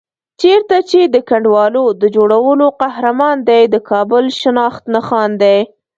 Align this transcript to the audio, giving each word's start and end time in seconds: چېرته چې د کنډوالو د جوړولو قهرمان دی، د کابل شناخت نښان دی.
چېرته 0.41 0.77
چې 0.89 0.99
د 1.05 1.15
کنډوالو 1.29 1.83
د 2.01 2.03
جوړولو 2.15 2.67
قهرمان 2.81 3.37
دی، 3.49 3.61
د 3.73 3.75
کابل 3.89 4.25
شناخت 4.41 4.83
نښان 4.93 5.31
دی. 5.41 5.59